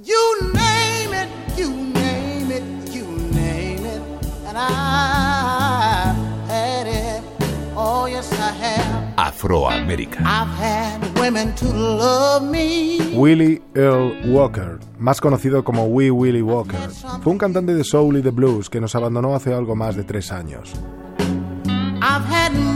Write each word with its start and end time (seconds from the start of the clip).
You 0.00 0.52
name 0.54 1.12
it, 1.12 1.28
you 1.56 1.70
name 1.72 2.52
it, 2.52 2.62
you 2.94 3.04
name 3.32 3.84
it, 3.84 4.00
and 4.46 4.56
I 4.56 6.14
had 6.46 6.86
it. 6.86 7.22
Oh, 7.74 8.06
yes, 8.06 8.30
I 8.34 8.52
have. 8.52 9.16
Afroamérica. 9.16 10.20
I've 10.20 10.54
had 10.56 11.18
women 11.18 11.52
to 11.56 11.66
love 11.66 12.44
me. 12.44 13.00
Willie 13.16 13.60
Earl 13.74 14.14
Walker, 14.30 14.78
más 15.00 15.20
conocido 15.20 15.64
como 15.64 15.86
Wee 15.86 16.12
Willie 16.12 16.42
Walker, 16.42 16.78
fue 17.20 17.32
un 17.32 17.38
cantante 17.38 17.74
de 17.74 17.82
soul 17.82 18.18
y 18.18 18.22
de 18.22 18.30
blues 18.30 18.70
que 18.70 18.80
nos 18.80 18.94
abandonó 18.94 19.34
hace 19.34 19.52
algo 19.52 19.74
más 19.74 19.96
de 19.96 20.04
tres 20.04 20.30
años. 20.30 20.74
I've 22.00 22.24
had 22.24 22.52
money. 22.52 22.67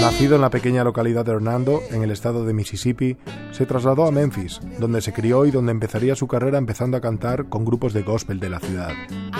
Nacido 0.00 0.34
en 0.36 0.40
la 0.40 0.50
pequeña 0.50 0.84
localidad 0.84 1.24
de 1.24 1.32
Hernando, 1.32 1.80
en 1.90 2.02
el 2.02 2.10
estado 2.10 2.44
de 2.44 2.52
Mississippi, 2.52 3.16
se 3.52 3.66
trasladó 3.66 4.06
a 4.06 4.10
Memphis, 4.10 4.60
donde 4.78 5.00
se 5.00 5.12
crió 5.12 5.46
y 5.46 5.50
donde 5.50 5.72
empezaría 5.72 6.14
su 6.14 6.26
carrera 6.26 6.58
empezando 6.58 6.96
a 6.96 7.00
cantar 7.00 7.48
con 7.48 7.64
grupos 7.64 7.92
de 7.92 8.02
gospel 8.02 8.40
de 8.40 8.50
la 8.50 8.60
ciudad. 8.60 8.92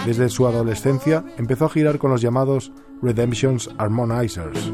Desde 0.06 0.28
su 0.28 0.46
adolescencia 0.46 1.24
empezó 1.36 1.66
a 1.66 1.70
girar 1.70 1.98
con 1.98 2.10
los 2.10 2.20
llamados 2.20 2.72
Redemption's 3.02 3.70
Harmonizers. 3.78 4.72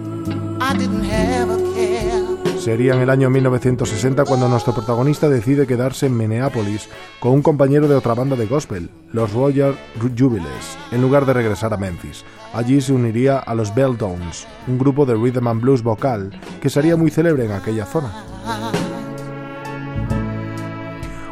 Sería 2.61 2.93
en 2.93 3.01
el 3.01 3.09
año 3.09 3.31
1960 3.31 4.27
cuando 4.27 4.47
nuestro 4.47 4.75
protagonista 4.75 5.31
decide 5.31 5.67
quedarse 5.67 6.05
en 6.05 6.17
Minneapolis 6.19 6.91
con 7.19 7.33
un 7.33 7.41
compañero 7.41 7.89
de 7.89 7.95
otra 7.95 8.13
banda 8.13 8.37
de 8.37 8.45
gospel, 8.45 8.91
los 9.15 9.33
Royal 9.33 9.79
Jubilees, 9.99 10.77
en 10.93 11.01
lugar 11.01 11.25
de 11.25 11.33
regresar 11.33 11.73
a 11.73 11.79
Memphis. 11.79 12.23
Allí 12.53 12.83
se 12.83 12.93
uniría 12.93 13.39
a 13.39 13.55
los 13.55 13.75
Beltones, 13.75 14.47
un 14.69 14.77
grupo 14.77 15.07
de 15.07 15.15
rhythm 15.15 15.49
and 15.49 15.63
blues 15.63 15.83
vocal 15.83 16.39
que 16.61 16.69
sería 16.69 16.97
muy 16.97 17.11
célebre 17.11 17.47
en 17.47 17.53
aquella 17.53 17.87
zona. 17.87 18.13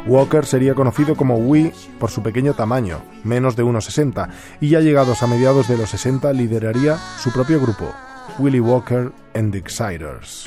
Walker 0.07 0.47
sería 0.47 0.73
conocido 0.73 1.15
como 1.15 1.35
Wee 1.35 1.71
por 1.99 2.09
su 2.09 2.23
pequeño 2.23 2.55
tamaño, 2.55 3.03
menos 3.23 3.55
de 3.55 3.63
1,60, 3.63 4.29
y 4.61 4.69
ya 4.69 4.79
llegados 4.79 5.21
a 5.21 5.27
mediados 5.27 5.67
de 5.67 5.77
los 5.77 5.91
60 5.91 6.33
lideraría 6.33 6.97
su 7.19 7.31
propio 7.31 7.61
grupo, 7.61 7.93
Willie 8.39 8.61
Walker 8.61 9.11
and 9.35 9.51
the 9.51 9.59
Exciters. 9.59 10.43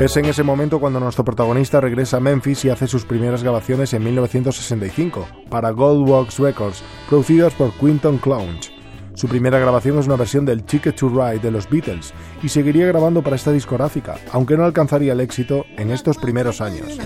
Es 0.00 0.16
en 0.16 0.26
ese 0.26 0.44
momento 0.44 0.78
cuando 0.78 1.00
nuestro 1.00 1.24
protagonista 1.24 1.80
regresa 1.80 2.18
a 2.18 2.20
Memphis 2.20 2.64
y 2.64 2.70
hace 2.70 2.86
sus 2.86 3.04
primeras 3.04 3.42
grabaciones 3.42 3.92
en 3.94 4.04
1965 4.04 5.26
para 5.50 5.70
Goldbox 5.70 6.38
Records, 6.38 6.84
producidas 7.08 7.52
por 7.54 7.72
Quinton 7.72 8.18
Clounge. 8.18 8.70
Su 9.14 9.26
primera 9.26 9.58
grabación 9.58 9.98
es 9.98 10.06
una 10.06 10.14
versión 10.14 10.44
del 10.44 10.62
Ticket 10.62 10.94
to 10.94 11.08
Ride 11.08 11.40
de 11.40 11.50
los 11.50 11.68
Beatles 11.68 12.14
y 12.44 12.48
seguiría 12.48 12.86
grabando 12.86 13.22
para 13.22 13.34
esta 13.34 13.50
discográfica, 13.50 14.20
aunque 14.30 14.56
no 14.56 14.64
alcanzaría 14.64 15.14
el 15.14 15.20
éxito 15.20 15.64
en 15.76 15.90
estos 15.90 16.16
primeros 16.16 16.60
años. 16.60 16.96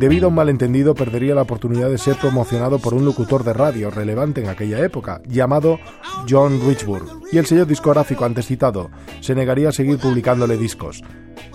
Debido 0.00 0.24
a 0.24 0.28
un 0.30 0.34
malentendido, 0.34 0.94
perdería 0.94 1.34
la 1.34 1.42
oportunidad 1.42 1.90
de 1.90 1.98
ser 1.98 2.16
promocionado 2.16 2.78
por 2.78 2.94
un 2.94 3.04
locutor 3.04 3.44
de 3.44 3.52
radio 3.52 3.90
relevante 3.90 4.40
en 4.40 4.48
aquella 4.48 4.82
época, 4.82 5.20
llamado 5.28 5.78
John 6.26 6.58
Richburg, 6.66 7.04
y 7.30 7.36
el 7.36 7.44
sello 7.44 7.66
discográfico 7.66 8.24
antes 8.24 8.46
citado 8.46 8.90
se 9.20 9.34
negaría 9.34 9.68
a 9.68 9.72
seguir 9.72 9.98
publicándole 9.98 10.56
discos. 10.56 11.02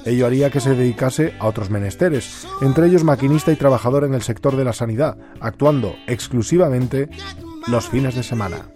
Ello 0.06 0.28
haría 0.28 0.52
que 0.52 0.60
se 0.60 0.76
dedicase 0.76 1.34
a 1.40 1.48
otros 1.48 1.72
menesteres, 1.72 2.48
entre 2.62 2.86
ellos 2.86 3.04
maquinista 3.04 3.52
y 3.52 3.56
trabajador 3.56 4.04
en 4.04 4.14
el 4.14 4.22
sector 4.22 4.56
de 4.56 4.64
la 4.64 4.74
sanidad, 4.74 5.18
actuando 5.40 5.96
exclusivamente 6.06 7.10
los 7.66 7.90
fines 7.90 8.14
de 8.14 8.22
semana. 8.22 8.70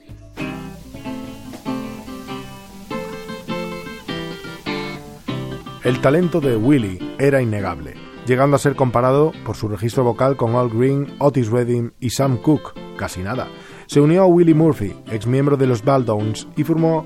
El 5.83 6.01
talento 6.01 6.41
de 6.41 6.57
Willie 6.57 7.15
era 7.19 7.39
innegable, 7.39 7.93
llegando 8.29 8.55
a 8.55 8.59
ser 8.59 8.75
comparado 8.75 9.31
por 9.43 9.55
su 9.55 9.67
registro 9.67 10.03
vocal 10.03 10.37
con 10.37 10.55
Al 10.55 10.69
Green, 10.69 11.15
Otis 11.17 11.49
Redding 11.49 11.93
y 11.99 12.11
Sam 12.11 12.37
Cooke, 12.37 12.79
casi 12.95 13.21
nada. 13.21 13.47
Se 13.87 14.01
unió 14.01 14.21
a 14.21 14.27
Willie 14.27 14.53
Murphy, 14.53 14.95
ex 15.07 15.25
miembro 15.25 15.57
de 15.57 15.65
los 15.65 15.83
Baldones, 15.83 16.47
y 16.55 16.63
formó 16.63 17.03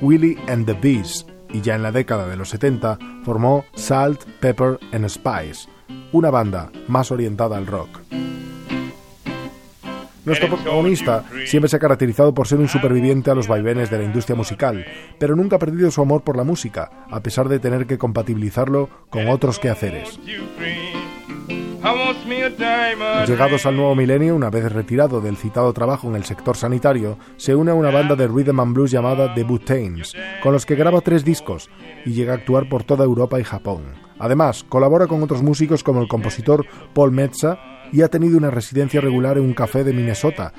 Willie 0.00 0.38
and 0.48 0.64
the 0.64 0.72
Bees, 0.72 1.26
y 1.50 1.60
ya 1.60 1.74
en 1.74 1.82
la 1.82 1.92
década 1.92 2.26
de 2.26 2.36
los 2.36 2.48
70 2.48 2.98
formó 3.22 3.66
Salt, 3.74 4.24
Pepper 4.40 4.80
and 4.92 5.06
Spice, 5.10 5.68
una 6.10 6.30
banda 6.30 6.72
más 6.88 7.10
orientada 7.10 7.58
al 7.58 7.66
rock. 7.66 8.00
Nuestro 10.24 10.48
protagonista 10.48 11.24
siempre 11.46 11.68
se 11.68 11.76
ha 11.76 11.80
caracterizado 11.80 12.32
por 12.32 12.46
ser 12.46 12.58
un 12.58 12.68
superviviente 12.68 13.30
a 13.30 13.34
los 13.34 13.48
vaivenes 13.48 13.90
de 13.90 13.98
la 13.98 14.04
industria 14.04 14.36
musical, 14.36 14.84
pero 15.18 15.34
nunca 15.34 15.56
ha 15.56 15.58
perdido 15.58 15.90
su 15.90 16.00
amor 16.00 16.22
por 16.22 16.36
la 16.36 16.44
música, 16.44 17.06
a 17.10 17.20
pesar 17.20 17.48
de 17.48 17.58
tener 17.58 17.86
que 17.86 17.98
compatibilizarlo 17.98 18.88
con 19.10 19.28
otros 19.28 19.58
quehaceres. 19.58 20.20
Llegados 23.26 23.66
al 23.66 23.76
nuevo 23.76 23.96
milenio, 23.96 24.36
una 24.36 24.50
vez 24.50 24.72
retirado 24.72 25.20
del 25.20 25.36
citado 25.36 25.72
trabajo 25.72 26.08
en 26.08 26.14
el 26.14 26.24
sector 26.24 26.56
sanitario, 26.56 27.18
se 27.36 27.56
une 27.56 27.72
a 27.72 27.74
una 27.74 27.90
banda 27.90 28.14
de 28.14 28.28
rhythm 28.28 28.60
and 28.60 28.74
blues 28.74 28.92
llamada 28.92 29.34
The 29.34 29.42
Butanes, 29.42 30.14
con 30.40 30.52
los 30.52 30.64
que 30.64 30.76
graba 30.76 31.00
tres 31.00 31.24
discos 31.24 31.68
y 32.06 32.12
llega 32.12 32.32
a 32.32 32.36
actuar 32.36 32.68
por 32.68 32.84
toda 32.84 33.04
Europa 33.04 33.40
y 33.40 33.44
Japón. 33.44 33.82
Además, 34.20 34.64
colabora 34.68 35.08
con 35.08 35.20
otros 35.24 35.42
músicos 35.42 35.82
como 35.82 36.00
el 36.00 36.06
compositor 36.06 36.64
Paul 36.94 37.10
Metza 37.10 37.58
y 37.92 38.02
ha 38.02 38.08
tenido 38.08 38.38
una 38.38 38.50
residencia 38.50 39.00
regular 39.00 39.38
en 39.38 39.44
un 39.44 39.54
café 39.54 39.84
de 39.84 39.92
Minnesota. 39.92 40.52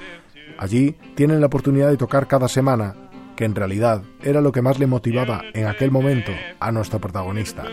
Allí 0.58 0.96
tienen 1.16 1.42
la 1.42 1.48
oportunidad 1.48 1.90
de 1.90 1.98
tocar 1.98 2.28
cada 2.28 2.48
semana, 2.48 2.96
que 3.36 3.46
en 3.46 3.56
realidad 3.56 4.04
era 4.22 4.40
lo 4.42 4.52
que 4.52 4.62
más 4.62 4.80
le 4.80 4.88
motivaba 4.88 5.42
en 5.54 5.66
aquel 5.66 5.92
momento 5.92 6.32
a 6.60 6.72
nuestro 6.72 7.02
protagonista. 7.02 7.64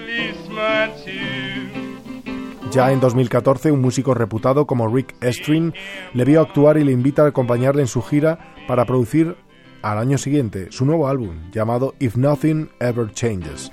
Ya 2.70 2.92
en 2.92 3.00
2014, 3.00 3.72
un 3.72 3.80
músico 3.80 4.14
reputado 4.14 4.66
como 4.66 4.88
Rick 4.88 5.16
Estrin 5.20 5.74
le 6.14 6.24
vio 6.24 6.40
actuar 6.40 6.78
y 6.78 6.84
le 6.84 6.92
invita 6.92 7.24
a 7.24 7.28
acompañarle 7.28 7.82
en 7.82 7.88
su 7.88 8.00
gira 8.00 8.54
para 8.68 8.84
producir 8.84 9.36
al 9.82 9.98
año 9.98 10.18
siguiente 10.18 10.68
su 10.70 10.84
nuevo 10.84 11.08
álbum 11.08 11.50
llamado 11.52 11.94
If 11.98 12.16
Nothing 12.16 12.70
Ever 12.80 13.12
Changes. 13.12 13.72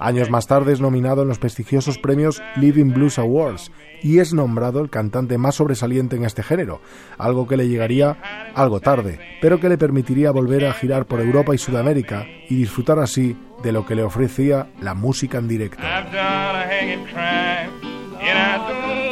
Años 0.00 0.30
más 0.30 0.46
tarde 0.46 0.72
es 0.72 0.80
nominado 0.80 1.22
en 1.22 1.28
los 1.28 1.38
prestigiosos 1.38 1.98
premios 1.98 2.42
Living 2.56 2.92
Blues 2.92 3.18
Awards 3.18 3.70
y 4.02 4.18
es 4.18 4.32
nombrado 4.32 4.80
el 4.80 4.90
cantante 4.90 5.38
más 5.38 5.56
sobresaliente 5.56 6.16
en 6.16 6.24
este 6.24 6.42
género, 6.42 6.80
algo 7.18 7.46
que 7.46 7.56
le 7.56 7.68
llegaría 7.68 8.52
algo 8.54 8.80
tarde, 8.80 9.18
pero 9.40 9.60
que 9.60 9.68
le 9.68 9.78
permitiría 9.78 10.30
volver 10.30 10.66
a 10.66 10.72
girar 10.72 11.06
por 11.06 11.20
Europa 11.20 11.54
y 11.54 11.58
Sudamérica 11.58 12.26
y 12.48 12.56
disfrutar 12.56 12.98
así 12.98 13.36
de 13.62 13.72
lo 13.72 13.84
que 13.86 13.94
le 13.94 14.02
ofrecía 14.02 14.68
la 14.80 14.94
música 14.94 15.38
en 15.38 15.48
directo. 15.48 15.82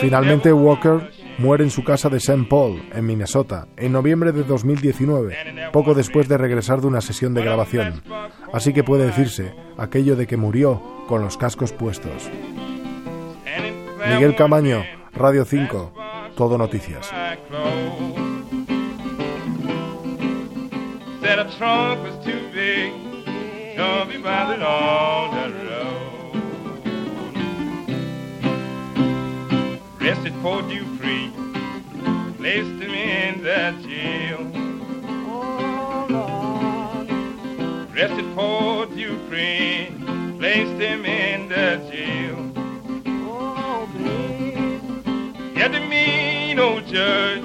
Finalmente 0.01 0.53
Walker 0.53 1.11
muere 1.39 1.65
en 1.65 1.71
su 1.71 1.85
casa 1.85 2.09
de 2.09 2.19
St. 2.19 2.47
Paul, 2.49 2.83
en 2.93 3.07
Minnesota, 3.07 3.67
en 3.77 3.93
noviembre 3.93 4.33
de 4.33 4.45
2019, 4.45 5.71
poco 5.73 5.95
después 5.95 6.29
de 6.29 6.39
regresar 6.39 6.81
de 6.81 6.87
una 6.87 7.01
sesión 7.01 7.35
de 7.35 7.43
grabación. 7.43 8.03
Así 8.53 8.73
que 8.73 8.85
puede 8.85 9.07
decirse 9.07 9.55
aquello 9.77 10.17
de 10.17 10.27
que 10.27 10.37
murió 10.37 10.81
con 11.09 11.23
los 11.23 11.37
cascos 11.37 11.73
puestos. 11.73 12.31
Miguel 14.09 14.37
Camaño, 14.37 14.85
Radio 15.13 15.45
5, 15.45 15.93
Todo 16.37 16.57
Noticias. 16.59 17.11
Rested 30.47 30.71
you 30.71 30.85
free, 30.97 31.33
placed 32.39 32.81
him 32.81 32.95
in 32.95 33.43
the 33.43 33.75
jail. 33.83 34.39
Oh, 35.29 36.07
Lord. 36.09 37.11
Rested 37.93 38.33
for 38.37 38.87
you 38.97 39.19
placed 40.39 40.81
him 40.81 41.05
in 41.05 41.49
the 41.49 41.81
jail. 41.91 42.37
Oh, 43.27 43.89
please. 43.97 44.81
Yet 45.57 45.73
the 45.73 45.81
mean 45.81 46.61
old 46.61 46.87
judge, 46.87 47.43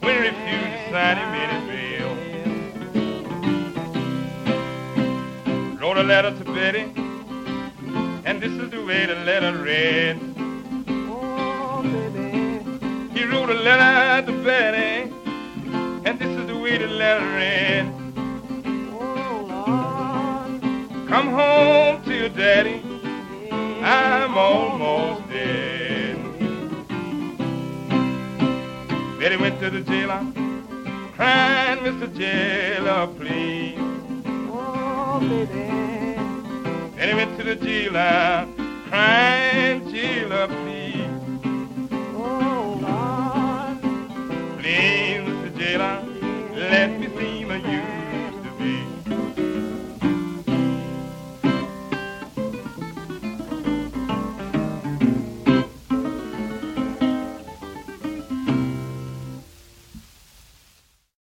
when 0.00 0.14
he 0.16 0.20
refused 0.28 0.72
to 0.74 0.90
sign 0.90 1.18
him 1.18 1.34
in 1.42 1.48
his 1.54 1.64
bail. 1.70 2.12
Wrote 5.80 5.96
a 5.96 6.02
letter 6.02 6.32
to 6.36 6.44
Betty, 6.52 6.90
and 8.24 8.42
this 8.42 8.50
is 8.50 8.68
the 8.72 8.82
way 8.84 9.06
the 9.06 9.14
letter 9.14 9.62
read. 9.62 10.18
Oh, 11.08 11.82
He 13.14 13.24
wrote 13.24 13.50
a 13.50 13.54
letter 13.54 14.26
to 14.26 14.32
Betty, 14.42 15.12
and 16.04 16.18
this 16.18 16.28
is 16.28 16.46
the 16.46 16.58
way 16.58 16.78
the 16.78 16.86
letter 16.88 17.26
read. 17.36 17.86
Come 21.08 21.28
home 21.28 22.02
to 22.04 22.14
your 22.14 22.30
daddy, 22.30 22.82
I'm 23.82 24.36
almost 24.36 25.28
dead. 25.28 26.16
Betty 29.18 29.36
went 29.36 29.60
to 29.60 29.70
the 29.70 29.82
jailer, 29.82 30.24
crying, 31.14 31.78
Mr. 31.80 32.08
Jailer, 32.16 33.06
please. 33.18 33.78
And 36.98 37.10
he 37.10 37.14
went 37.14 37.36
to 37.38 37.44
the 37.44 37.56
jailer, 37.56 38.48
crying, 38.88 39.90
jailer, 39.92 40.48
please. 40.48 40.71